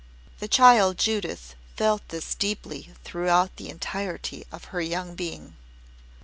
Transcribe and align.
The 0.39 0.47
child 0.47 0.97
Judith 0.97 1.53
felt 1.77 2.09
this 2.09 2.33
deeply 2.33 2.91
throughout 3.03 3.57
the 3.57 3.69
entirety 3.69 4.47
of 4.51 4.63
her 4.73 4.81
young 4.81 5.13
being. 5.13 5.53